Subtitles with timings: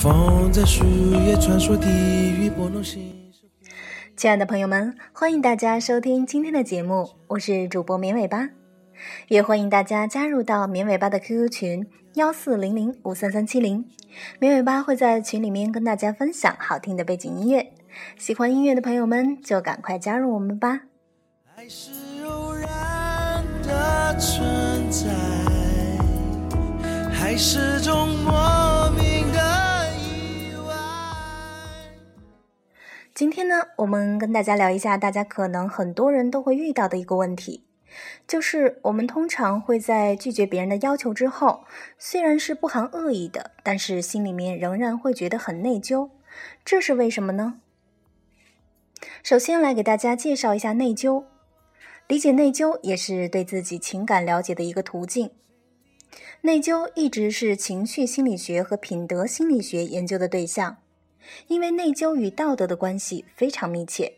[0.00, 0.84] 风在树
[1.26, 3.32] 叶传说，地狱拨弄心。
[4.16, 8.50] 亲爱的朋友们，欢迎大家收听今天的节目，我是主播绵尾巴，
[9.26, 13.86] 也欢迎大家加入到绵尾巴的 QQ 群幺四零零五三三七零，
[14.38, 17.72] 绵尾巴会在群里面跟大家分享好听的背景音乐，
[18.16, 20.82] 喜欢音乐的朋友们就赶快加入我们吧。
[21.56, 21.90] 爱是
[22.24, 25.08] 偶然的存在，
[27.10, 27.97] 还是种
[33.28, 37.62] 今天呢，我们跟大家聊一下，大家可能很多人都会遇到的一个问题，
[38.26, 41.64] 就是我们通常会在拒绝别人的要求之后，
[41.98, 46.08] 虽然是不含恶意的，但是心里面仍然会觉得很内疚，
[46.64, 47.60] 这是为什么呢？
[49.22, 51.24] 首先来给大家介绍一下内疚，
[52.06, 55.32] 理解内疚也是对自己情感了解的一个途径。
[56.40, 60.78] 内疚一直是情绪心理学和品德心理学研究的对象。
[61.46, 64.14] 因为内疚与道德的关系非常密切，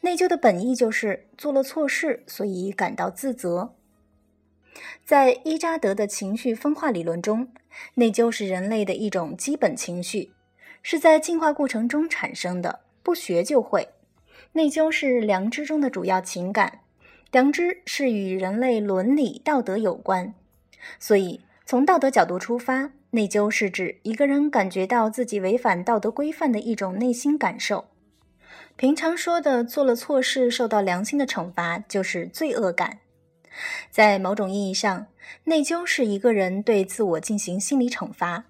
[0.00, 3.74] 内疚的本意就是做了错事，所以感到自责。
[5.04, 7.52] 在伊扎德的情绪分化理论中，
[7.94, 10.32] 内疚是人类的一种基本情绪，
[10.82, 13.90] 是在进化过程中产生的，不学就会。
[14.52, 16.80] 内疚是良知中的主要情感，
[17.30, 20.34] 良知是与人类伦理道德有关，
[20.98, 22.90] 所以从道德角度出发。
[23.14, 27.84] 内疚是指一个人感觉到自己违反道德规范的一种内心感受。
[28.74, 32.98] 平常说的做了错事受到良心的惩罚，就是罪恶感。
[33.88, 35.06] 在某种意义上，
[35.44, 38.46] 内疚是一个人对自我进行心理惩罚。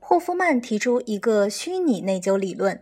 [0.00, 2.80] 霍夫曼提出一个虚拟内疚理论，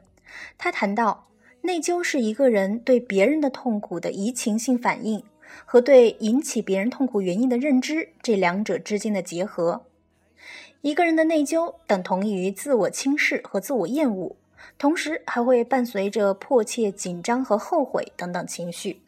[0.56, 1.26] 他谈到
[1.62, 5.24] 内疚是一个人对别人的痛苦的移情性反应
[5.66, 9.86] 和对引起别人痛苦原因的认知这两者之间的结合。
[10.82, 14.36] 一个人的内疚等同于自我轻视和自我厌恶，
[14.78, 19.02] 同时还会伴随着迫切、紧张和后悔等等情绪。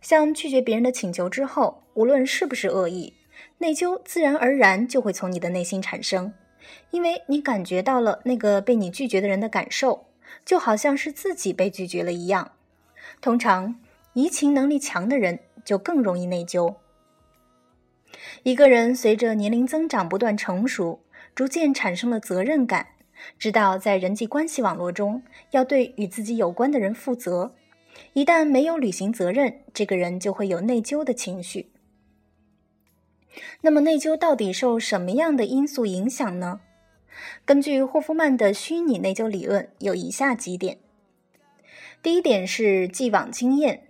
[0.00, 3.14] 像拒绝别人的请求之后，无论是不是恶意，
[3.58, 6.32] 内疚自然而然就会从你的内心产生，
[6.92, 10.06] 因为你感觉到了那个被你拒绝的人的感受，
[10.44, 12.52] 就好像是自己被拒绝了一样。
[13.20, 13.80] 通常，
[14.12, 16.76] 移情能力强的人就更容易内疚。
[18.42, 21.00] 一个人随着年龄增长不断成熟，
[21.34, 22.86] 逐渐产生了责任感，
[23.38, 27.54] 知道在人际关系网络中要对与自己有关的人负责。
[28.12, 31.70] 一旦没有履行责任，这个人就会有内疚的情绪。
[33.62, 36.60] 那么，内疚到底受什么样的因素影响呢？
[37.44, 40.78] 根据霍夫曼的虚拟内疚理论，有以下几点。
[42.02, 43.85] 第一点是既往经验。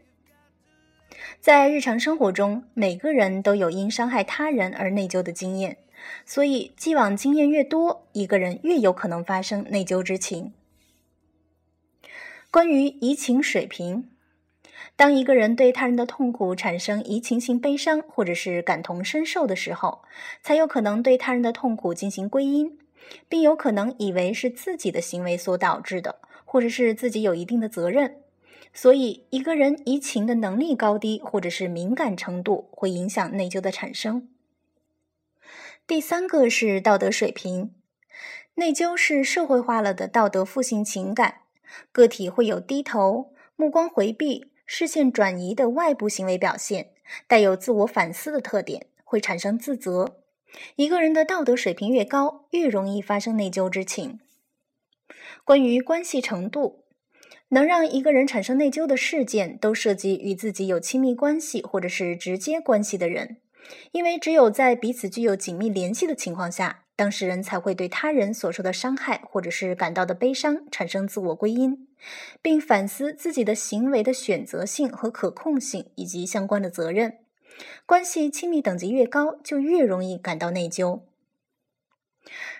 [1.40, 5.76] 在日常生活中，每个人都有因伤害他人而内疚的经验，
[6.24, 10.52] 所以既往经验越多，一个人越有可能发生内疚之情。
[12.50, 14.08] 关于移情水平，
[14.94, 20.02] 当一个人对他人的痛苦产生移情性悲伤或者是感同身受的时候，
[20.42, 22.78] 才有可能对他人的痛苦进行归因，
[23.28, 28.16] 并有可能以为是自己的行为所导致的，或者是自己有一定的责任。
[28.78, 34.28] 所以，一个人移情的能力高低，或者是敏感程度，会影响内疚的产生。
[35.86, 37.74] 第三个是道德水平，
[38.56, 41.36] 内疚是社会化了的道德负性情感，
[41.90, 46.90] 个体会有低头、目光回避、视线转移的外部行为表现，
[47.26, 50.18] 带有自我反思的特点，会产生自责。
[50.74, 54.20] 一个人的道德水平越高，越容易发生内疚之情。
[55.44, 56.82] 关于关系程度。
[57.48, 63.36] 能让一个人产生内疚的事件，都涉及与自己有亲密关系或者是直接关系的人，
[63.92, 71.86] 因为只有在彼此具有紧密联系的情况下，当事人才会对他人所受的伤害或者是感到的悲伤产生自我归因，
[72.42, 77.18] 并反思自己的行为的选择性和可控性以及相关的责任。
[77.86, 81.02] 关系亲密等级越高，就越容易感到内疚。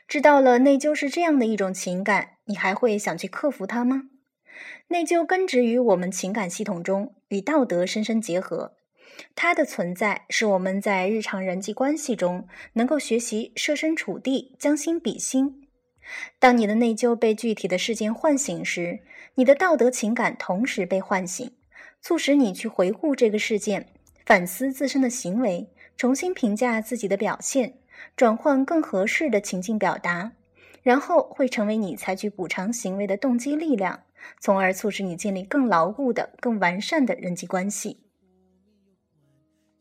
[0.07, 4.05] 知道了内疚是这样的一种情感，你还会想去克服它吗？
[4.89, 8.75] 内疚根植于我们情感系统中，与道德深深结合。
[9.35, 15.69] 它的存在是我们在日常人际关系中能够学习设身处地、将心比心。
[16.39, 19.01] 当你的内疚被具体的事件唤醒时，
[19.35, 21.51] 你的道德情感同时被唤醒，
[22.01, 23.89] 促使你去回顾这个事件，
[24.25, 27.79] 反思自身的行为，重新评价自己的表现，
[28.15, 30.33] 转换更合适的情境表达，
[30.83, 34.03] 然后会成为你采取补偿行为的动机力量。
[34.41, 37.99] 从而促使你建立更牢固的、更完善的人际关系。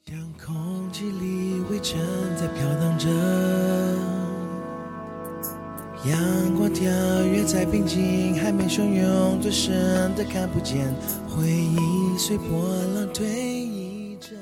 [0.05, 1.99] 像空气里灰尘
[2.35, 3.09] 在飘荡着，
[6.07, 6.85] 阳光跳
[7.23, 10.93] 跃在平静海面汹涌，最深的看不见，
[11.27, 12.45] 回忆随波
[12.93, 14.35] 浪推移着。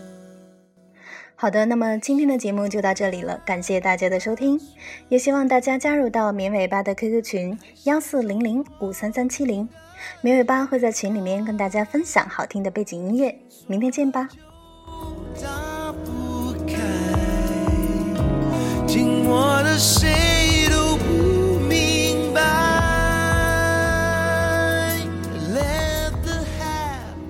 [1.36, 4.60] 好的，那么今天的节目就到这里了，感谢大家的收听，
[5.08, 9.68] 也希望大家加入到绵尾巴的 QQ 群幺四零零五三三七零，
[10.22, 14.28] 绵尾巴会在群里面跟大家分享好听的背景音乐，明天见吧。